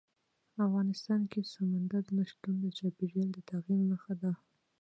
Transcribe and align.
افغانستان 0.65 1.21
کې 1.31 1.39
سمندر 1.53 2.03
نه 2.17 2.23
شتون 2.29 2.55
د 2.61 2.65
چاپېریال 2.77 3.29
د 3.33 3.37
تغیر 3.49 3.81
نښه 3.89 4.13
ده. 4.21 4.31